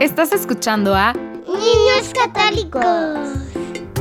Estás 0.00 0.30
escuchando 0.30 0.94
a 0.94 1.12
Niños 1.12 2.12
Católicos. 2.14 2.84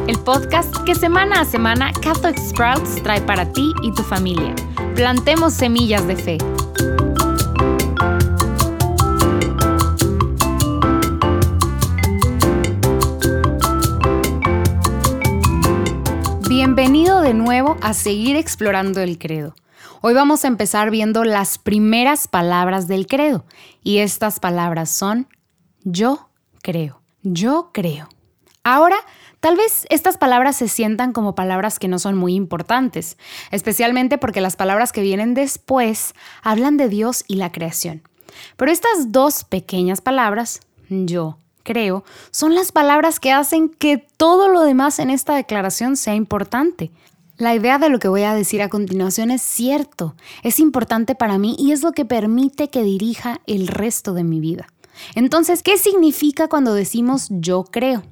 El 0.08 0.20
podcast 0.20 0.72
que 0.86 0.94
semana 0.94 1.42
a 1.42 1.46
semana 1.46 1.92
Catholic 1.92 2.38
Sprouts 2.38 3.02
trae 3.02 3.20
para 3.22 3.52
ti 3.52 3.74
y 3.82 3.92
tu 3.94 4.04
familia. 4.04 4.54
Plantemos 4.94 5.56
semillas 5.56 6.06
de 6.06 6.16
fe. 6.16 6.38
Bienvenido 16.48 17.22
de 17.22 17.34
nuevo 17.34 17.76
a 17.82 17.96
seguir 17.96 18.36
explorando 18.36 19.02
el 19.02 19.18
credo. 19.18 19.56
Hoy 20.02 20.14
vamos 20.14 20.46
a 20.46 20.48
empezar 20.48 20.92
viendo 20.92 21.24
las 21.24 21.58
primeras 21.58 22.28
palabras 22.28 22.88
del 22.88 23.08
credo 23.08 23.46
y 23.82 23.98
estas 23.98 24.40
palabras 24.40 24.92
son 24.92 25.28
yo 25.90 26.28
creo, 26.62 27.00
yo 27.24 27.70
creo. 27.74 28.10
Ahora, 28.66 28.98
tal 29.40 29.56
vez 29.56 29.88
estas 29.90 30.18
palabras 30.18 30.58
se 30.58 30.68
sientan 30.68 31.14
como 31.14 31.34
palabras 31.34 31.80
que 31.80 31.88
no 31.88 31.98
son 31.98 32.18
muy 32.18 32.36
importantes, 32.36 33.18
especialmente 33.52 34.18
porque 34.18 34.42
las 34.42 34.58
palabras 34.58 34.92
que 34.92 35.02
vienen 35.02 35.34
después 35.34 36.14
hablan 36.44 36.76
de 36.76 36.90
Dios 36.90 37.24
y 37.30 37.36
la 37.36 37.54
creación. 37.54 38.02
Pero 38.58 38.70
estas 38.70 39.14
dos 39.14 39.46
pequeñas 39.46 40.02
palabras, 40.02 40.60
yo 40.90 41.38
creo, 41.64 42.04
son 42.32 42.54
las 42.54 42.74
palabras 42.74 43.22
que 43.22 43.32
hacen 43.32 43.70
que 43.70 43.98
todo 44.18 44.50
lo 44.50 44.64
demás 44.64 45.00
en 45.00 45.10
esta 45.10 45.36
declaración 45.36 45.96
sea 45.96 46.16
importante. 46.16 46.92
La 47.38 47.56
idea 47.56 47.78
de 47.78 47.88
lo 47.88 48.00
que 48.00 48.10
voy 48.10 48.24
a 48.24 48.34
decir 48.34 48.62
a 48.62 48.68
continuación 48.68 49.32
es 49.32 49.42
cierto, 49.42 50.16
es 50.44 50.60
importante 50.60 51.16
para 51.16 51.38
mí 51.38 51.56
y 51.58 51.72
es 51.72 51.82
lo 51.82 51.94
que 51.94 52.04
permite 52.04 52.70
que 52.70 52.84
dirija 52.84 53.40
el 53.48 53.68
resto 53.68 54.14
de 54.14 54.26
mi 54.26 54.42
vida. 54.42 54.68
Entonces, 55.16 55.64
¿qué 55.64 55.78
significa 55.78 56.48
cuando 56.48 56.74
decimos 56.74 57.28
yo 57.30 57.64
creo? 57.64 58.04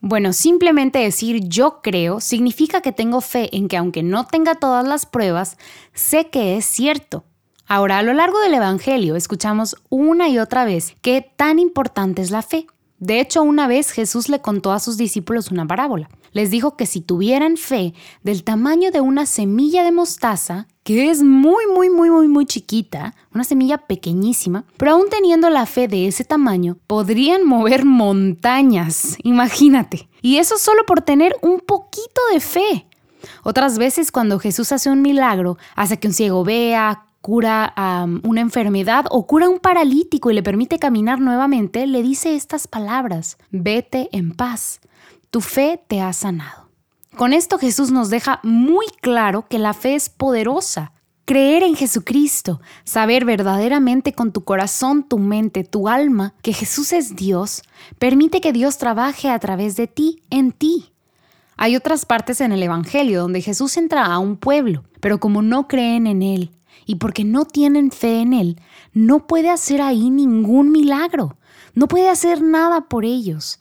Bueno, 0.00 0.32
simplemente 0.32 0.98
decir 0.98 1.48
yo 1.48 1.80
creo 1.82 2.20
significa 2.20 2.80
que 2.80 2.92
tengo 2.92 3.20
fe 3.20 3.54
en 3.56 3.68
que 3.68 3.76
aunque 3.76 4.02
no 4.02 4.26
tenga 4.26 4.54
todas 4.54 4.86
las 4.86 5.06
pruebas, 5.06 5.56
sé 5.94 6.28
que 6.28 6.56
es 6.56 6.64
cierto. 6.64 7.24
Ahora, 7.66 7.98
a 7.98 8.02
lo 8.02 8.12
largo 8.12 8.38
del 8.40 8.54
Evangelio 8.54 9.16
escuchamos 9.16 9.76
una 9.88 10.28
y 10.28 10.38
otra 10.38 10.64
vez 10.64 10.94
qué 11.02 11.28
tan 11.36 11.58
importante 11.58 12.22
es 12.22 12.30
la 12.30 12.42
fe. 12.42 12.66
De 12.98 13.20
hecho, 13.20 13.42
una 13.42 13.66
vez 13.66 13.90
Jesús 13.90 14.28
le 14.28 14.40
contó 14.40 14.72
a 14.72 14.78
sus 14.78 14.96
discípulos 14.96 15.50
una 15.50 15.66
parábola. 15.66 16.08
Les 16.36 16.50
dijo 16.50 16.76
que 16.76 16.84
si 16.84 17.00
tuvieran 17.00 17.56
fe 17.56 17.94
del 18.22 18.44
tamaño 18.44 18.90
de 18.90 19.00
una 19.00 19.24
semilla 19.24 19.82
de 19.82 19.90
mostaza, 19.90 20.68
que 20.82 21.08
es 21.08 21.22
muy, 21.22 21.64
muy, 21.74 21.88
muy, 21.88 22.10
muy, 22.10 22.28
muy 22.28 22.44
chiquita, 22.44 23.14
una 23.34 23.42
semilla 23.42 23.78
pequeñísima, 23.78 24.66
pero 24.76 24.90
aún 24.90 25.08
teniendo 25.08 25.48
la 25.48 25.64
fe 25.64 25.88
de 25.88 26.06
ese 26.06 26.24
tamaño, 26.24 26.76
podrían 26.86 27.46
mover 27.46 27.86
montañas, 27.86 29.16
imagínate. 29.22 30.10
Y 30.20 30.36
eso 30.36 30.58
solo 30.58 30.84
por 30.84 31.00
tener 31.00 31.34
un 31.40 31.58
poquito 31.60 32.20
de 32.30 32.40
fe. 32.40 32.86
Otras 33.42 33.78
veces 33.78 34.12
cuando 34.12 34.38
Jesús 34.38 34.72
hace 34.72 34.90
un 34.90 35.00
milagro, 35.00 35.56
hace 35.74 35.98
que 35.98 36.08
un 36.08 36.12
ciego 36.12 36.44
vea, 36.44 37.06
cura 37.22 37.72
una 38.24 38.42
enfermedad 38.42 39.06
o 39.10 39.26
cura 39.26 39.48
un 39.48 39.58
paralítico 39.58 40.30
y 40.30 40.34
le 40.34 40.42
permite 40.42 40.78
caminar 40.78 41.18
nuevamente, 41.18 41.86
le 41.86 42.02
dice 42.02 42.36
estas 42.36 42.68
palabras, 42.68 43.38
vete 43.50 44.10
en 44.12 44.34
paz, 44.34 44.80
tu 45.36 45.42
fe 45.42 45.78
te 45.86 46.00
ha 46.00 46.14
sanado. 46.14 46.70
Con 47.14 47.34
esto 47.34 47.58
Jesús 47.58 47.90
nos 47.90 48.08
deja 48.08 48.40
muy 48.42 48.86
claro 49.02 49.46
que 49.46 49.58
la 49.58 49.74
fe 49.74 49.94
es 49.94 50.08
poderosa. 50.08 50.92
Creer 51.26 51.62
en 51.62 51.76
Jesucristo, 51.76 52.62
saber 52.84 53.26
verdaderamente 53.26 54.14
con 54.14 54.32
tu 54.32 54.44
corazón, 54.44 55.06
tu 55.06 55.18
mente, 55.18 55.62
tu 55.62 55.90
alma 55.90 56.32
que 56.40 56.54
Jesús 56.54 56.94
es 56.94 57.16
Dios, 57.16 57.60
permite 57.98 58.40
que 58.40 58.54
Dios 58.54 58.78
trabaje 58.78 59.28
a 59.28 59.38
través 59.38 59.76
de 59.76 59.86
ti, 59.86 60.22
en 60.30 60.52
ti. 60.52 60.94
Hay 61.58 61.76
otras 61.76 62.06
partes 62.06 62.40
en 62.40 62.52
el 62.52 62.62
Evangelio 62.62 63.20
donde 63.20 63.42
Jesús 63.42 63.76
entra 63.76 64.06
a 64.06 64.18
un 64.18 64.38
pueblo, 64.38 64.84
pero 65.00 65.20
como 65.20 65.42
no 65.42 65.68
creen 65.68 66.06
en 66.06 66.22
Él, 66.22 66.50
y 66.86 66.94
porque 66.94 67.24
no 67.24 67.44
tienen 67.44 67.90
fe 67.90 68.22
en 68.22 68.32
Él, 68.32 68.58
no 68.94 69.26
puede 69.26 69.50
hacer 69.50 69.82
ahí 69.82 70.08
ningún 70.08 70.72
milagro, 70.72 71.36
no 71.74 71.88
puede 71.88 72.08
hacer 72.08 72.40
nada 72.40 72.88
por 72.88 73.04
ellos. 73.04 73.60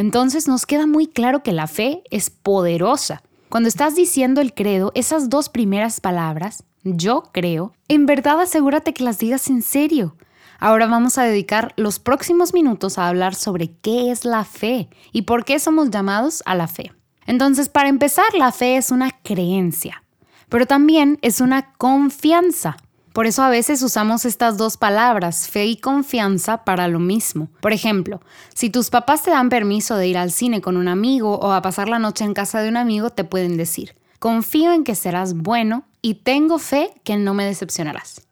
Entonces 0.00 0.48
nos 0.48 0.64
queda 0.64 0.86
muy 0.86 1.06
claro 1.06 1.42
que 1.42 1.52
la 1.52 1.66
fe 1.66 2.02
es 2.10 2.30
poderosa. 2.30 3.22
Cuando 3.50 3.68
estás 3.68 3.94
diciendo 3.94 4.40
el 4.40 4.54
credo, 4.54 4.92
esas 4.94 5.28
dos 5.28 5.50
primeras 5.50 6.00
palabras, 6.00 6.64
yo 6.84 7.24
creo, 7.32 7.74
en 7.86 8.06
verdad 8.06 8.40
asegúrate 8.40 8.94
que 8.94 9.04
las 9.04 9.18
digas 9.18 9.50
en 9.50 9.60
serio. 9.60 10.16
Ahora 10.58 10.86
vamos 10.86 11.18
a 11.18 11.24
dedicar 11.24 11.74
los 11.76 11.98
próximos 11.98 12.54
minutos 12.54 12.96
a 12.96 13.08
hablar 13.08 13.34
sobre 13.34 13.72
qué 13.82 14.10
es 14.10 14.24
la 14.24 14.44
fe 14.44 14.88
y 15.12 15.22
por 15.22 15.44
qué 15.44 15.58
somos 15.58 15.90
llamados 15.90 16.42
a 16.46 16.54
la 16.54 16.66
fe. 16.66 16.92
Entonces, 17.26 17.68
para 17.68 17.90
empezar, 17.90 18.32
la 18.32 18.52
fe 18.52 18.78
es 18.78 18.90
una 18.90 19.10
creencia 19.10 20.02
pero 20.50 20.66
también 20.66 21.18
es 21.22 21.40
una 21.40 21.72
confianza. 21.78 22.76
Por 23.12 23.26
eso 23.26 23.42
a 23.42 23.50
veces 23.50 23.82
usamos 23.82 24.24
estas 24.24 24.56
dos 24.56 24.76
palabras, 24.76 25.48
fe 25.48 25.66
y 25.66 25.76
confianza, 25.76 26.64
para 26.64 26.86
lo 26.88 27.00
mismo. 27.00 27.48
Por 27.60 27.72
ejemplo, 27.72 28.20
si 28.54 28.70
tus 28.70 28.90
papás 28.90 29.22
te 29.22 29.30
dan 29.30 29.48
permiso 29.48 29.96
de 29.96 30.06
ir 30.06 30.16
al 30.16 30.30
cine 30.30 30.60
con 30.60 30.76
un 30.76 30.88
amigo 30.88 31.38
o 31.38 31.52
a 31.52 31.62
pasar 31.62 31.88
la 31.88 31.98
noche 31.98 32.24
en 32.24 32.34
casa 32.34 32.60
de 32.60 32.68
un 32.68 32.76
amigo, 32.76 33.10
te 33.10 33.24
pueden 33.24 33.56
decir, 33.56 33.96
confío 34.18 34.72
en 34.72 34.84
que 34.84 34.94
serás 34.94 35.34
bueno 35.34 35.84
y 36.02 36.14
tengo 36.14 36.58
fe 36.58 36.92
que 37.02 37.16
no 37.16 37.34
me 37.34 37.44
decepcionarás. 37.44 38.22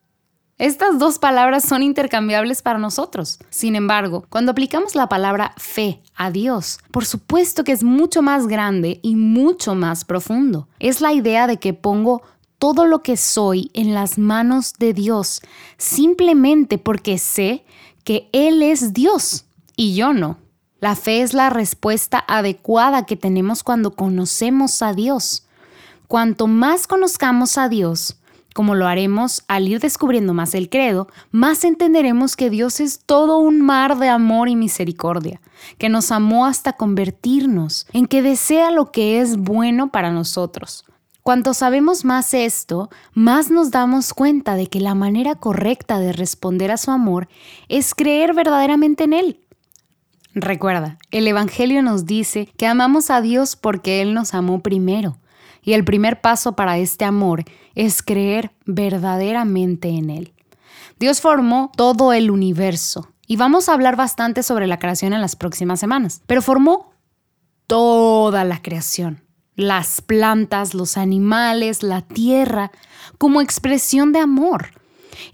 Estas 0.58 0.98
dos 0.98 1.20
palabras 1.20 1.62
son 1.62 1.84
intercambiables 1.84 2.62
para 2.62 2.80
nosotros. 2.80 3.38
Sin 3.48 3.76
embargo, 3.76 4.26
cuando 4.28 4.50
aplicamos 4.50 4.96
la 4.96 5.08
palabra 5.08 5.54
fe 5.56 6.02
a 6.16 6.32
Dios, 6.32 6.80
por 6.90 7.04
supuesto 7.04 7.62
que 7.62 7.70
es 7.70 7.84
mucho 7.84 8.22
más 8.22 8.48
grande 8.48 8.98
y 9.02 9.14
mucho 9.14 9.76
más 9.76 10.04
profundo. 10.04 10.66
Es 10.80 11.00
la 11.00 11.12
idea 11.12 11.46
de 11.46 11.58
que 11.58 11.74
pongo 11.74 12.22
todo 12.58 12.86
lo 12.86 13.02
que 13.02 13.16
soy 13.16 13.70
en 13.74 13.94
las 13.94 14.18
manos 14.18 14.74
de 14.78 14.92
Dios, 14.92 15.42
simplemente 15.76 16.78
porque 16.78 17.18
sé 17.18 17.64
que 18.04 18.28
Él 18.32 18.62
es 18.62 18.92
Dios 18.92 19.46
y 19.76 19.94
yo 19.94 20.12
no. 20.12 20.38
La 20.80 20.94
fe 20.94 21.22
es 21.22 21.34
la 21.34 21.50
respuesta 21.50 22.24
adecuada 22.28 23.04
que 23.04 23.16
tenemos 23.16 23.62
cuando 23.62 23.96
conocemos 23.96 24.80
a 24.82 24.92
Dios. 24.92 25.44
Cuanto 26.06 26.46
más 26.46 26.86
conozcamos 26.86 27.58
a 27.58 27.68
Dios, 27.68 28.18
como 28.54 28.74
lo 28.74 28.86
haremos 28.86 29.44
al 29.46 29.68
ir 29.68 29.80
descubriendo 29.80 30.34
más 30.34 30.54
el 30.54 30.68
credo, 30.68 31.08
más 31.30 31.64
entenderemos 31.64 32.34
que 32.34 32.50
Dios 32.50 32.80
es 32.80 33.00
todo 33.04 33.38
un 33.38 33.60
mar 33.60 33.98
de 33.98 34.08
amor 34.08 34.48
y 34.48 34.56
misericordia, 34.56 35.40
que 35.78 35.88
nos 35.88 36.10
amó 36.10 36.46
hasta 36.46 36.72
convertirnos, 36.72 37.86
en 37.92 38.06
que 38.06 38.22
desea 38.22 38.70
lo 38.70 38.90
que 38.90 39.20
es 39.20 39.36
bueno 39.36 39.90
para 39.90 40.10
nosotros. 40.10 40.84
Cuanto 41.28 41.52
sabemos 41.52 42.06
más 42.06 42.32
esto, 42.32 42.88
más 43.12 43.50
nos 43.50 43.70
damos 43.70 44.14
cuenta 44.14 44.54
de 44.54 44.68
que 44.68 44.80
la 44.80 44.94
manera 44.94 45.34
correcta 45.34 45.98
de 45.98 46.14
responder 46.14 46.70
a 46.70 46.78
su 46.78 46.90
amor 46.90 47.28
es 47.68 47.94
creer 47.94 48.32
verdaderamente 48.32 49.04
en 49.04 49.12
Él. 49.12 49.40
Recuerda, 50.32 50.96
el 51.10 51.28
Evangelio 51.28 51.82
nos 51.82 52.06
dice 52.06 52.46
que 52.56 52.66
amamos 52.66 53.10
a 53.10 53.20
Dios 53.20 53.56
porque 53.56 54.00
Él 54.00 54.14
nos 54.14 54.32
amó 54.32 54.62
primero. 54.62 55.18
Y 55.60 55.74
el 55.74 55.84
primer 55.84 56.22
paso 56.22 56.56
para 56.56 56.78
este 56.78 57.04
amor 57.04 57.44
es 57.74 58.02
creer 58.02 58.52
verdaderamente 58.64 59.90
en 59.90 60.08
Él. 60.08 60.32
Dios 60.98 61.20
formó 61.20 61.70
todo 61.76 62.14
el 62.14 62.30
universo 62.30 63.12
y 63.26 63.36
vamos 63.36 63.68
a 63.68 63.74
hablar 63.74 63.96
bastante 63.96 64.42
sobre 64.42 64.66
la 64.66 64.78
creación 64.78 65.12
en 65.12 65.20
las 65.20 65.36
próximas 65.36 65.78
semanas, 65.78 66.22
pero 66.26 66.40
formó 66.40 66.94
toda 67.66 68.44
la 68.44 68.62
creación, 68.62 69.27
las 69.58 70.00
plantas, 70.00 70.72
los 70.72 70.96
animales, 70.96 71.82
la 71.82 72.00
tierra, 72.00 72.70
como 73.18 73.42
expresión 73.42 74.12
de 74.12 74.20
amor. 74.20 74.68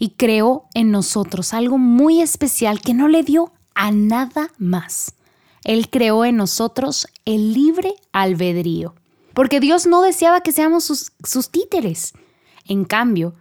Y 0.01 0.11
creó 0.17 0.65
en 0.75 0.91
nosotros 0.91 1.55
algo 1.55 1.79
muy 1.79 2.21
especial 2.21 2.81
que 2.81 2.95
no 2.95 3.07
le 3.07 3.23
dio 3.23 3.53
a 3.77 3.93
nada 3.93 4.51
más. 4.59 5.15
Él 5.63 5.89
creó 5.89 6.25
en 6.25 6.37
nosotros 6.37 7.07
el 7.25 7.53
libre 7.53 7.95
albedrío 8.13 8.95
porque 9.35 9.61
Dios 9.61 9.87
no 9.87 10.01
deseaba 10.01 10.41
que 10.41 10.53
seamos 10.53 10.85
sus, 10.85 11.51
títeres. 11.51 12.15
En 12.67 12.85
cambio, 12.85 13.35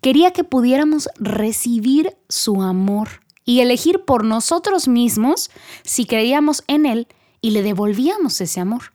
quería 0.00 0.32
que 0.32 0.44
pudiéramos 0.44 1.08
recibir 1.18 2.16
su 2.28 2.62
amor 2.62 3.08
y 3.44 3.60
elegir 3.60 4.04
por 4.04 4.24
nosotros 4.24 4.86
mismos 4.86 5.50
si 5.82 6.04
creíamos 6.04 6.62
en 6.68 6.86
Él 6.86 7.08
y 7.40 7.50
le 7.50 7.62
devolvíamos 7.62 8.40
ese 8.40 8.60
amor. 8.60 8.92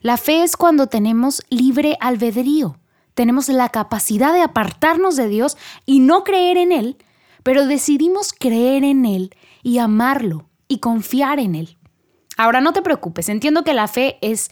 La 0.00 0.16
fe 0.16 0.42
es 0.42 0.56
cuando 0.56 0.86
tenemos 0.86 1.42
libre 1.50 1.96
albedrío, 2.00 2.78
tenemos 3.14 3.48
la 3.48 3.70
capacidad 3.70 4.32
de 4.32 4.42
apartarnos 4.42 5.16
de 5.16 5.28
Dios 5.28 5.56
y 5.86 6.00
no 6.00 6.22
creer 6.22 6.58
en 6.58 6.72
Él, 6.72 6.96
pero 7.42 7.66
decidimos 7.66 8.32
creer 8.32 8.84
en 8.84 9.06
Él 9.06 9.34
y 9.62 9.78
amarlo 9.78 10.48
y 10.68 10.80
confiar 10.80 11.38
en 11.38 11.54
Él. 11.54 11.78
Ahora 12.36 12.60
no 12.60 12.72
te 12.72 12.82
preocupes, 12.82 13.28
entiendo 13.28 13.64
que 13.64 13.72
la 13.72 13.88
fe 13.88 14.18
es 14.20 14.50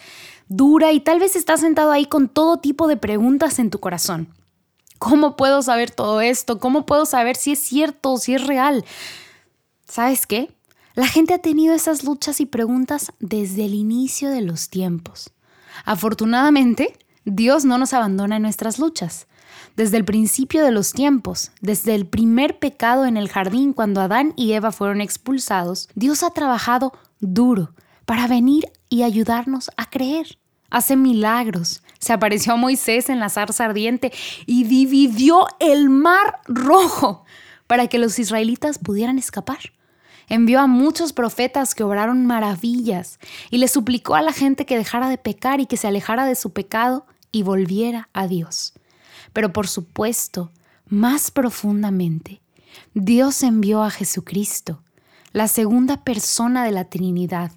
dura 0.48 0.92
y 0.92 1.00
tal 1.00 1.20
vez 1.20 1.36
estás 1.36 1.60
sentado 1.60 1.90
ahí 1.90 2.06
con 2.06 2.28
todo 2.28 2.58
tipo 2.58 2.88
de 2.88 2.96
preguntas 2.96 3.58
en 3.58 3.70
tu 3.70 3.80
corazón. 3.80 4.28
¿Cómo 4.98 5.36
puedo 5.36 5.60
saber 5.60 5.90
todo 5.90 6.20
esto? 6.22 6.58
¿Cómo 6.58 6.86
puedo 6.86 7.04
saber 7.04 7.36
si 7.36 7.52
es 7.52 7.58
cierto 7.58 8.16
si 8.16 8.34
es 8.34 8.46
real? 8.46 8.84
¿Sabes 9.86 10.26
qué? 10.26 10.50
La 10.94 11.08
gente 11.08 11.34
ha 11.34 11.38
tenido 11.38 11.74
esas 11.74 12.04
luchas 12.04 12.40
y 12.40 12.46
preguntas 12.46 13.12
desde 13.18 13.64
el 13.64 13.74
inicio 13.74 14.30
de 14.30 14.42
los 14.42 14.68
tiempos. 14.68 15.32
Afortunadamente, 15.84 16.96
Dios 17.24 17.64
no 17.64 17.78
nos 17.78 17.92
abandona 17.92 18.36
en 18.36 18.42
nuestras 18.42 18.78
luchas. 18.78 19.26
Desde 19.74 19.96
el 19.96 20.04
principio 20.04 20.64
de 20.64 20.70
los 20.70 20.92
tiempos, 20.92 21.50
desde 21.60 21.96
el 21.96 22.06
primer 22.06 22.60
pecado 22.60 23.06
en 23.06 23.16
el 23.16 23.28
jardín 23.28 23.72
cuando 23.72 24.00
Adán 24.00 24.34
y 24.36 24.52
Eva 24.52 24.70
fueron 24.70 25.00
expulsados, 25.00 25.88
Dios 25.96 26.22
ha 26.22 26.30
trabajado 26.30 26.92
duro 27.18 27.74
para 28.06 28.28
venir 28.28 28.70
y 28.88 29.02
ayudarnos 29.02 29.72
a 29.76 29.90
creer. 29.90 30.38
Hace 30.70 30.94
milagros. 30.94 31.82
Se 31.98 32.12
apareció 32.12 32.52
a 32.52 32.56
Moisés 32.56 33.08
en 33.08 33.18
la 33.18 33.30
zarza 33.30 33.64
ardiente 33.64 34.12
y 34.46 34.62
dividió 34.62 35.48
el 35.58 35.90
mar 35.90 36.40
rojo 36.46 37.24
para 37.66 37.88
que 37.88 37.98
los 37.98 38.20
israelitas 38.20 38.78
pudieran 38.78 39.18
escapar. 39.18 39.73
Envió 40.28 40.60
a 40.60 40.66
muchos 40.66 41.12
profetas 41.12 41.74
que 41.74 41.84
obraron 41.84 42.26
maravillas 42.26 43.18
y 43.50 43.58
le 43.58 43.68
suplicó 43.68 44.14
a 44.14 44.22
la 44.22 44.32
gente 44.32 44.64
que 44.64 44.76
dejara 44.76 45.08
de 45.08 45.18
pecar 45.18 45.60
y 45.60 45.66
que 45.66 45.76
se 45.76 45.88
alejara 45.88 46.24
de 46.24 46.34
su 46.34 46.52
pecado 46.52 47.06
y 47.30 47.42
volviera 47.42 48.08
a 48.12 48.26
Dios. 48.26 48.72
Pero 49.32 49.52
por 49.52 49.68
supuesto, 49.68 50.50
más 50.88 51.30
profundamente, 51.30 52.40
Dios 52.94 53.42
envió 53.42 53.82
a 53.82 53.90
Jesucristo, 53.90 54.82
la 55.32 55.48
segunda 55.48 56.04
persona 56.04 56.64
de 56.64 56.70
la 56.70 56.84
Trinidad, 56.84 57.52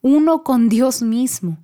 uno 0.00 0.42
con 0.42 0.68
Dios 0.68 1.02
mismo. 1.02 1.58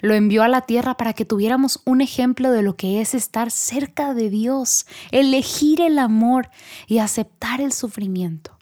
Lo 0.00 0.14
envió 0.14 0.42
a 0.42 0.48
la 0.48 0.62
tierra 0.62 0.96
para 0.96 1.14
que 1.14 1.24
tuviéramos 1.24 1.80
un 1.86 2.02
ejemplo 2.02 2.50
de 2.50 2.62
lo 2.62 2.76
que 2.76 3.00
es 3.00 3.14
estar 3.14 3.50
cerca 3.50 4.12
de 4.12 4.28
Dios, 4.28 4.86
elegir 5.12 5.80
el 5.80 5.98
amor 5.98 6.50
y 6.86 6.98
aceptar 6.98 7.62
el 7.62 7.72
sufrimiento 7.72 8.53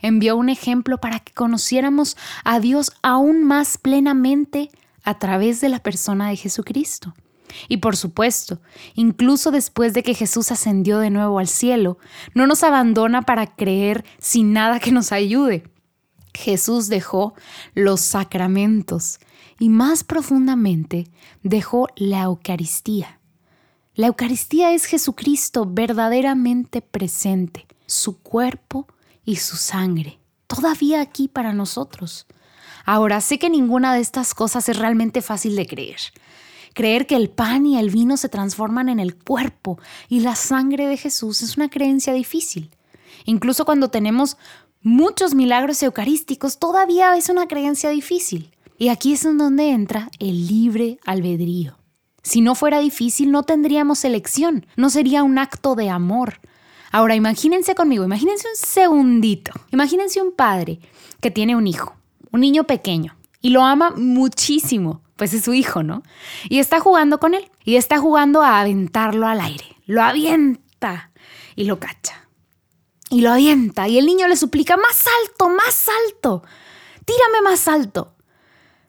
envió 0.00 0.36
un 0.36 0.48
ejemplo 0.48 0.98
para 0.98 1.20
que 1.20 1.32
conociéramos 1.32 2.16
a 2.44 2.60
Dios 2.60 2.92
aún 3.02 3.44
más 3.44 3.78
plenamente 3.78 4.70
a 5.04 5.18
través 5.18 5.60
de 5.60 5.68
la 5.68 5.82
persona 5.82 6.28
de 6.28 6.36
Jesucristo. 6.36 7.14
Y 7.68 7.78
por 7.78 7.96
supuesto, 7.96 8.60
incluso 8.94 9.50
después 9.50 9.94
de 9.94 10.02
que 10.02 10.14
Jesús 10.14 10.52
ascendió 10.52 10.98
de 10.98 11.10
nuevo 11.10 11.38
al 11.38 11.48
cielo, 11.48 11.98
no 12.34 12.46
nos 12.46 12.62
abandona 12.62 13.22
para 13.22 13.46
creer 13.46 14.04
sin 14.18 14.52
nada 14.52 14.80
que 14.80 14.92
nos 14.92 15.12
ayude. 15.12 15.64
Jesús 16.34 16.88
dejó 16.88 17.34
los 17.74 18.00
sacramentos 18.00 19.18
y 19.58 19.70
más 19.70 20.04
profundamente 20.04 21.08
dejó 21.42 21.88
la 21.96 22.22
Eucaristía. 22.22 23.18
La 23.94 24.06
Eucaristía 24.06 24.72
es 24.72 24.84
Jesucristo 24.84 25.66
verdaderamente 25.68 26.80
presente, 26.80 27.66
su 27.86 28.18
cuerpo 28.18 28.86
y 29.28 29.36
su 29.36 29.58
sangre, 29.58 30.18
todavía 30.46 31.02
aquí 31.02 31.28
para 31.28 31.52
nosotros. 31.52 32.26
Ahora, 32.86 33.20
sé 33.20 33.38
que 33.38 33.50
ninguna 33.50 33.92
de 33.92 34.00
estas 34.00 34.32
cosas 34.32 34.70
es 34.70 34.78
realmente 34.78 35.20
fácil 35.20 35.54
de 35.54 35.66
creer. 35.66 35.98
Creer 36.72 37.06
que 37.06 37.14
el 37.14 37.28
pan 37.28 37.66
y 37.66 37.78
el 37.78 37.90
vino 37.90 38.16
se 38.16 38.30
transforman 38.30 38.88
en 38.88 38.98
el 38.98 39.14
cuerpo 39.14 39.78
y 40.08 40.20
la 40.20 40.34
sangre 40.34 40.86
de 40.86 40.96
Jesús 40.96 41.42
es 41.42 41.58
una 41.58 41.68
creencia 41.68 42.14
difícil. 42.14 42.70
Incluso 43.26 43.66
cuando 43.66 43.90
tenemos 43.90 44.38
muchos 44.80 45.34
milagros 45.34 45.82
eucarísticos, 45.82 46.58
todavía 46.58 47.14
es 47.18 47.28
una 47.28 47.48
creencia 47.48 47.90
difícil. 47.90 48.50
Y 48.78 48.88
aquí 48.88 49.12
es 49.12 49.26
en 49.26 49.36
donde 49.36 49.72
entra 49.72 50.08
el 50.20 50.46
libre 50.46 51.00
albedrío. 51.04 51.76
Si 52.22 52.40
no 52.40 52.54
fuera 52.54 52.78
difícil, 52.78 53.30
no 53.30 53.42
tendríamos 53.42 54.06
elección, 54.06 54.64
no 54.76 54.88
sería 54.88 55.22
un 55.22 55.36
acto 55.36 55.74
de 55.74 55.90
amor, 55.90 56.40
Ahora 56.90 57.14
imagínense 57.14 57.74
conmigo, 57.74 58.04
imagínense 58.04 58.46
un 58.48 58.56
segundito. 58.56 59.52
Imagínense 59.72 60.22
un 60.22 60.32
padre 60.32 60.80
que 61.20 61.30
tiene 61.30 61.56
un 61.56 61.66
hijo, 61.66 61.96
un 62.30 62.40
niño 62.40 62.64
pequeño, 62.64 63.16
y 63.40 63.50
lo 63.50 63.62
ama 63.62 63.90
muchísimo, 63.96 65.02
pues 65.16 65.34
es 65.34 65.44
su 65.44 65.54
hijo, 65.54 65.82
¿no? 65.82 66.02
Y 66.48 66.58
está 66.58 66.80
jugando 66.80 67.18
con 67.20 67.34
él, 67.34 67.50
y 67.64 67.76
está 67.76 67.98
jugando 67.98 68.42
a 68.42 68.60
aventarlo 68.60 69.26
al 69.26 69.40
aire. 69.40 69.76
Lo 69.86 70.02
avienta 70.02 71.10
y 71.56 71.64
lo 71.64 71.78
cacha. 71.78 72.28
Y 73.10 73.22
lo 73.22 73.32
avienta, 73.32 73.88
y 73.88 73.98
el 73.98 74.06
niño 74.06 74.28
le 74.28 74.36
suplica, 74.36 74.76
más 74.76 75.04
alto, 75.22 75.48
más 75.48 75.88
alto, 76.06 76.42
tírame 77.04 77.40
más 77.42 77.66
alto. 77.66 78.14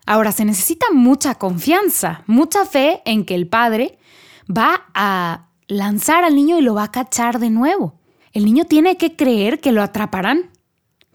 Ahora 0.05 0.31
se 0.31 0.43
necesita 0.43 0.87
mucha 0.91 1.35
confianza, 1.35 2.23
mucha 2.27 2.65
fe 2.65 3.01
en 3.05 3.25
que 3.25 3.35
el 3.35 3.47
padre 3.47 3.97
va 4.49 4.87
a 4.93 5.48
lanzar 5.69 6.25
al 6.25 6.35
niño 6.35 6.57
y 6.57 6.61
lo 6.61 6.73
va 6.73 6.83
a 6.83 6.91
cachar 6.91 7.39
de 7.39 7.49
nuevo. 7.49 7.93
El 8.33 8.43
niño 8.43 8.65
tiene 8.65 8.97
que 8.97 9.15
creer 9.15 9.61
que 9.61 9.71
lo 9.71 9.81
atraparán. 9.81 10.49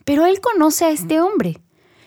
Pero 0.05 0.25
él 0.25 0.39
conoce 0.39 0.85
a 0.85 0.89
este 0.89 1.19
hombre. 1.19 1.61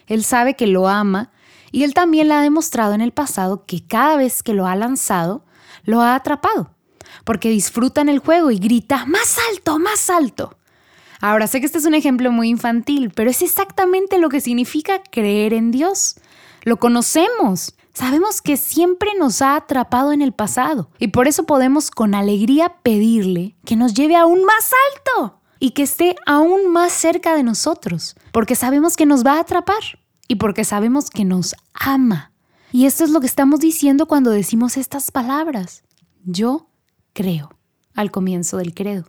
Él 0.06 0.25
sabe 0.25 0.55
que 0.55 0.67
lo 0.67 0.89
ama 0.89 1.31
y 1.71 1.85
él 1.85 1.95
también 1.95 2.29
le 2.29 2.35
ha 2.35 2.41
demostrado 2.41 2.95
en 2.95 3.03
el 3.03 3.12
pasado 3.12 3.67
que 3.67 3.87
cada 3.87 4.17
vez 4.17 4.43
que 4.43 4.55
lo 4.55 4.67
ha 4.67 4.75
lanzado, 4.75 5.45
lo 5.85 6.00
ha 6.00 6.15
atrapado. 6.15 6.75
Porque 7.25 7.50
disfruta 7.50 8.00
en 8.00 8.09
el 8.09 8.19
juego 8.19 8.50
y 8.50 8.59
grita, 8.59 9.05
más 9.05 9.37
alto, 9.50 9.79
más 9.79 10.09
alto. 10.09 10.56
Ahora 11.21 11.49
sé 11.49 11.61
que 11.61 11.67
este 11.67 11.79
es 11.79 11.85
un 11.85 11.95
ejemplo 11.95 12.31
muy 12.31 12.49
infantil, 12.49 13.11
pero 13.15 13.29
es 13.29 13.43
exactamente 13.43 14.19
lo 14.19 14.29
que 14.31 14.41
significa 14.41 15.03
creer 15.03 15.53
en 15.53 15.71
Dios. 15.71 16.15
Lo 16.62 16.79
conocemos, 16.79 17.75
Sabemos 17.99 18.41
que 18.43 18.56
siempre 18.56 19.11
nos 19.19 19.43
ha 19.43 19.56
atrapado 19.56 20.12
en 20.12 20.23
el 20.23 20.31
pasado 20.31 20.89
y 21.00 21.09
por 21.09 21.27
eso 21.27 21.47
podemos 21.47 21.91
con 21.91 22.15
alegría 22.15 22.77
pedirle 22.85 23.56
que 23.65 23.75
nos 23.75 23.93
lleve 23.93 24.15
aún 24.15 24.45
más 24.45 24.71
alto 24.95 25.41
y 25.59 25.73
que 25.73 25.83
esté 25.83 26.15
aún 26.25 26.71
más 26.71 26.93
cerca 26.93 27.35
de 27.35 27.43
nosotros, 27.43 28.15
porque 28.31 28.55
sabemos 28.55 28.97
que 28.97 29.05
nos 29.05 29.27
va 29.27 29.33
a 29.33 29.41
atrapar 29.41 29.83
y 30.29 30.37
porque 30.37 30.62
sabemos 30.62 31.11
que 31.11 31.25
nos 31.25 31.56
ama. 31.75 32.31
Y 32.71 32.87
esto 32.87 33.03
es 33.03 33.11
lo 33.11 33.19
que 33.19 33.27
estamos 33.27 33.59
diciendo 33.59 34.06
cuando 34.06 34.31
decimos 34.31 34.77
estas 34.77 35.11
palabras. 35.11 35.83
Yo 36.23 36.69
creo 37.15 37.50
al 37.97 38.12
comienzo 38.12 38.59
del 38.59 38.75
credo. 38.75 39.06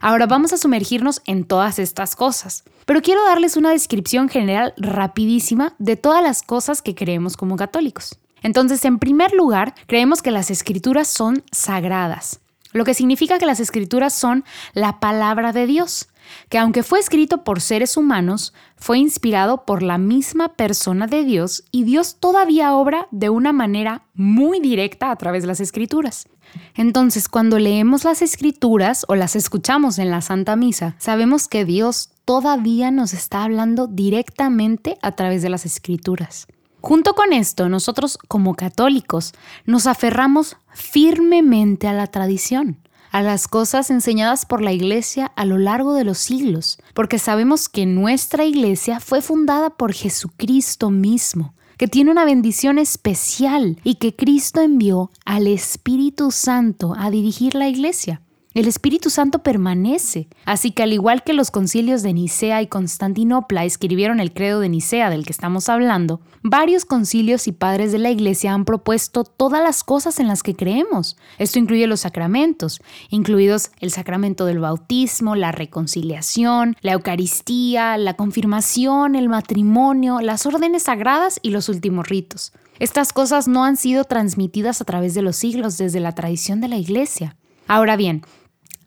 Ahora 0.00 0.24
vamos 0.24 0.54
a 0.54 0.56
sumergirnos 0.56 1.20
en 1.26 1.44
todas 1.44 1.78
estas 1.78 2.16
cosas, 2.16 2.64
pero 2.86 3.02
quiero 3.02 3.22
darles 3.22 3.58
una 3.58 3.68
descripción 3.68 4.30
general 4.30 4.72
rapidísima 4.78 5.74
de 5.78 5.96
todas 5.96 6.22
las 6.22 6.40
cosas 6.42 6.80
que 6.80 6.94
creemos 6.94 7.36
como 7.36 7.56
católicos. 7.56 8.18
Entonces, 8.42 8.84
en 8.84 8.98
primer 8.98 9.32
lugar, 9.32 9.74
creemos 9.86 10.22
que 10.22 10.30
las 10.30 10.50
escrituras 10.50 11.08
son 11.08 11.44
sagradas, 11.52 12.40
lo 12.72 12.84
que 12.84 12.94
significa 12.94 13.38
que 13.38 13.46
las 13.46 13.60
escrituras 13.60 14.12
son 14.12 14.44
la 14.74 15.00
palabra 15.00 15.52
de 15.52 15.66
Dios, 15.66 16.08
que 16.48 16.58
aunque 16.58 16.84
fue 16.84 17.00
escrito 17.00 17.42
por 17.42 17.60
seres 17.60 17.96
humanos, 17.96 18.54
fue 18.76 18.98
inspirado 18.98 19.64
por 19.64 19.82
la 19.82 19.98
misma 19.98 20.54
persona 20.54 21.06
de 21.08 21.24
Dios 21.24 21.64
y 21.72 21.82
Dios 21.84 22.16
todavía 22.20 22.74
obra 22.74 23.08
de 23.10 23.28
una 23.28 23.52
manera 23.52 24.04
muy 24.14 24.60
directa 24.60 25.10
a 25.10 25.16
través 25.16 25.42
de 25.42 25.48
las 25.48 25.60
escrituras. 25.60 26.28
Entonces, 26.76 27.28
cuando 27.28 27.58
leemos 27.58 28.04
las 28.04 28.22
escrituras 28.22 29.04
o 29.08 29.14
las 29.14 29.36
escuchamos 29.36 29.98
en 29.98 30.10
la 30.10 30.20
Santa 30.20 30.56
Misa, 30.56 30.94
sabemos 30.98 31.48
que 31.48 31.64
Dios 31.64 32.10
todavía 32.24 32.90
nos 32.90 33.12
está 33.12 33.44
hablando 33.44 33.86
directamente 33.88 34.96
a 35.02 35.12
través 35.12 35.42
de 35.42 35.50
las 35.50 35.66
escrituras. 35.66 36.46
Junto 36.80 37.14
con 37.14 37.32
esto, 37.32 37.68
nosotros 37.68 38.18
como 38.28 38.54
católicos 38.54 39.32
nos 39.66 39.86
aferramos 39.86 40.56
firmemente 40.72 41.88
a 41.88 41.92
la 41.92 42.06
tradición, 42.06 42.78
a 43.10 43.22
las 43.22 43.48
cosas 43.48 43.90
enseñadas 43.90 44.46
por 44.46 44.62
la 44.62 44.72
Iglesia 44.72 45.30
a 45.36 45.44
lo 45.44 45.58
largo 45.58 45.94
de 45.94 46.04
los 46.04 46.18
siglos, 46.18 46.78
porque 46.94 47.18
sabemos 47.18 47.68
que 47.68 47.84
nuestra 47.84 48.44
Iglesia 48.44 49.00
fue 49.00 49.20
fundada 49.20 49.70
por 49.70 49.92
Jesucristo 49.92 50.90
mismo, 50.90 51.54
que 51.76 51.88
tiene 51.88 52.10
una 52.10 52.24
bendición 52.24 52.78
especial 52.78 53.78
y 53.84 53.96
que 53.96 54.16
Cristo 54.16 54.60
envió 54.60 55.10
al 55.24 55.46
Espíritu 55.46 56.30
Santo 56.30 56.94
a 56.96 57.10
dirigir 57.10 57.54
la 57.54 57.68
Iglesia. 57.68 58.22
El 58.52 58.66
Espíritu 58.66 59.10
Santo 59.10 59.44
permanece, 59.44 60.26
así 60.44 60.72
que 60.72 60.82
al 60.82 60.92
igual 60.92 61.22
que 61.22 61.34
los 61.34 61.52
concilios 61.52 62.02
de 62.02 62.12
Nicea 62.12 62.60
y 62.62 62.66
Constantinopla 62.66 63.64
escribieron 63.64 64.18
el 64.18 64.32
credo 64.32 64.58
de 64.58 64.68
Nicea 64.68 65.08
del 65.08 65.24
que 65.24 65.30
estamos 65.30 65.68
hablando, 65.68 66.20
varios 66.42 66.84
concilios 66.84 67.46
y 67.46 67.52
padres 67.52 67.92
de 67.92 67.98
la 67.98 68.10
Iglesia 68.10 68.52
han 68.52 68.64
propuesto 68.64 69.22
todas 69.22 69.62
las 69.62 69.84
cosas 69.84 70.18
en 70.18 70.26
las 70.26 70.42
que 70.42 70.56
creemos. 70.56 71.16
Esto 71.38 71.60
incluye 71.60 71.86
los 71.86 72.00
sacramentos, 72.00 72.82
incluidos 73.08 73.70
el 73.78 73.92
sacramento 73.92 74.46
del 74.46 74.58
bautismo, 74.58 75.36
la 75.36 75.52
reconciliación, 75.52 76.76
la 76.80 76.94
Eucaristía, 76.94 77.96
la 77.98 78.14
confirmación, 78.14 79.14
el 79.14 79.28
matrimonio, 79.28 80.20
las 80.20 80.44
órdenes 80.44 80.82
sagradas 80.82 81.38
y 81.40 81.50
los 81.50 81.68
últimos 81.68 82.08
ritos. 82.08 82.52
Estas 82.80 83.12
cosas 83.12 83.46
no 83.46 83.64
han 83.64 83.76
sido 83.76 84.02
transmitidas 84.02 84.80
a 84.80 84.84
través 84.84 85.14
de 85.14 85.22
los 85.22 85.36
siglos 85.36 85.78
desde 85.78 86.00
la 86.00 86.16
tradición 86.16 86.60
de 86.60 86.66
la 86.66 86.78
Iglesia. 86.78 87.36
Ahora 87.68 87.94
bien, 87.94 88.22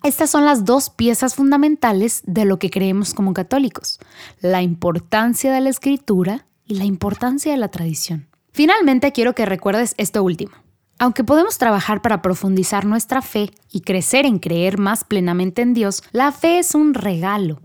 estas 0.04 0.30
son 0.30 0.46
las 0.46 0.66
dos 0.66 0.90
piezas 0.90 1.34
fundamentales 1.34 2.22
de 2.26 2.44
lo 2.46 2.60
que 2.60 2.70
creemos 2.70 3.14
como 3.14 3.34
católicos, 3.34 4.00
la 4.42 4.62
importancia 4.62 5.52
de 5.54 5.62
la 5.62 5.70
escritura 5.70 6.46
y 6.66 6.76
la 6.76 6.84
importancia 6.84 7.54
de 7.54 7.58
la 7.58 7.70
tradición. 7.70 8.28
Finalmente 8.52 9.14
quiero 9.14 9.34
que 9.34 9.46
recuerdes 9.46 9.96
esto 9.98 10.22
último. 10.22 10.52
Aunque 11.00 11.24
podemos 11.24 11.58
trabajar 11.58 12.02
para 12.02 12.22
profundizar 12.22 12.86
nuestra 12.86 13.22
fe 13.22 13.52
y 13.72 13.82
crecer 13.82 14.26
en 14.26 14.40
creer 14.40 14.78
más 14.78 15.04
plenamente 15.04 15.62
en 15.62 15.74
Dios, 15.74 16.04
la 16.12 16.32
fe 16.32 16.60
es 16.60 16.76
un 16.76 16.94
regalo. 16.94 17.60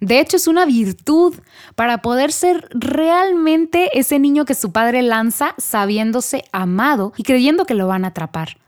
De 0.00 0.20
hecho, 0.20 0.36
es 0.36 0.46
una 0.46 0.64
virtud 0.64 1.34
para 1.74 2.02
poder 2.02 2.32
ser 2.32 2.68
realmente 2.70 3.98
ese 3.98 4.18
niño 4.18 4.44
que 4.44 4.54
su 4.54 4.70
padre 4.72 5.02
lanza 5.02 5.54
sabiéndose 5.58 6.44
amado 6.52 7.12
y 7.16 7.24
creyendo 7.24 7.64
que 7.64 7.74
lo 7.74 7.88
van 7.88 8.04
a 8.04 8.08
atrapar. 8.08 8.58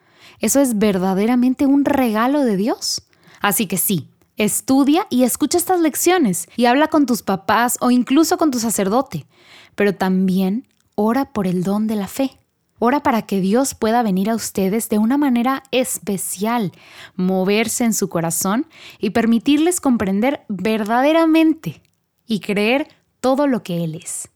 Eso 0.40 0.60
es 0.60 0.78
verdaderamente 0.78 1.66
un 1.66 1.84
regalo 1.84 2.40
de 2.40 2.56
Dios. 2.56 3.02
Así 3.40 3.66
que 3.66 3.78
sí, 3.78 4.08
estudia 4.36 5.06
y 5.10 5.24
escucha 5.24 5.58
estas 5.58 5.80
lecciones 5.80 6.48
y 6.56 6.66
habla 6.66 6.88
con 6.88 7.06
tus 7.06 7.22
papás 7.22 7.76
o 7.80 7.90
incluso 7.90 8.38
con 8.38 8.50
tu 8.50 8.58
sacerdote, 8.58 9.26
pero 9.74 9.94
también 9.94 10.68
ora 10.94 11.32
por 11.32 11.46
el 11.46 11.62
don 11.62 11.86
de 11.86 11.96
la 11.96 12.06
fe. 12.06 12.38
Ora 12.78 13.02
para 13.02 13.22
que 13.22 13.40
Dios 13.40 13.74
pueda 13.74 14.02
venir 14.02 14.30
a 14.30 14.34
ustedes 14.34 14.88
de 14.88 14.96
una 14.96 15.18
manera 15.18 15.62
especial, 15.70 16.72
moverse 17.14 17.84
en 17.84 17.92
su 17.92 18.08
corazón 18.08 18.66
y 18.98 19.10
permitirles 19.10 19.80
comprender 19.80 20.44
verdaderamente 20.48 21.82
y 22.26 22.40
creer 22.40 22.88
todo 23.20 23.46
lo 23.46 23.62
que 23.62 23.84
Él 23.84 23.96
es. 23.96 24.30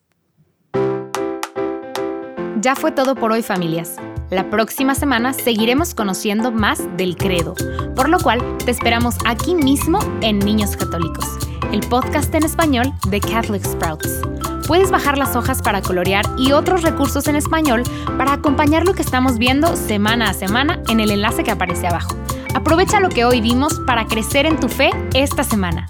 Ya 2.60 2.76
fue 2.76 2.92
todo 2.92 3.14
por 3.14 3.32
hoy 3.32 3.42
familias. 3.42 3.96
La 4.34 4.50
próxima 4.50 4.96
semana 4.96 5.32
seguiremos 5.32 5.94
conociendo 5.94 6.50
más 6.50 6.82
del 6.96 7.16
credo, 7.16 7.54
por 7.94 8.08
lo 8.08 8.18
cual 8.18 8.42
te 8.64 8.72
esperamos 8.72 9.14
aquí 9.24 9.54
mismo 9.54 10.00
en 10.22 10.40
Niños 10.40 10.76
Católicos, 10.76 11.24
el 11.70 11.78
podcast 11.82 12.34
en 12.34 12.42
español 12.42 12.92
de 13.06 13.20
Catholic 13.20 13.64
Sprouts. 13.64 14.22
Puedes 14.66 14.90
bajar 14.90 15.18
las 15.18 15.36
hojas 15.36 15.62
para 15.62 15.82
colorear 15.82 16.24
y 16.36 16.50
otros 16.50 16.82
recursos 16.82 17.28
en 17.28 17.36
español 17.36 17.84
para 18.18 18.32
acompañar 18.32 18.84
lo 18.84 18.94
que 18.94 19.02
estamos 19.02 19.38
viendo 19.38 19.76
semana 19.76 20.30
a 20.30 20.34
semana 20.34 20.82
en 20.88 20.98
el 20.98 21.12
enlace 21.12 21.44
que 21.44 21.52
aparece 21.52 21.86
abajo. 21.86 22.16
Aprovecha 22.56 22.98
lo 22.98 23.10
que 23.10 23.24
hoy 23.24 23.40
vimos 23.40 23.78
para 23.86 24.06
crecer 24.06 24.46
en 24.46 24.58
tu 24.58 24.68
fe 24.68 24.90
esta 25.14 25.44
semana. 25.44 25.86